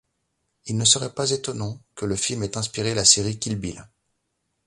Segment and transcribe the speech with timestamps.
[0.65, 3.85] Il ne serait pas étonnant que le film ait inspiré la série Kill Bill.